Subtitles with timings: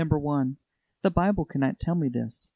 [1.03, 2.49] The Bible cannot tell me this.